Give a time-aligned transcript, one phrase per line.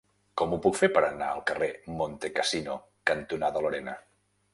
[0.41, 1.67] Com ho puc fer per anar al carrer
[1.99, 2.79] Montecassino
[3.11, 3.95] cantonada Lorena?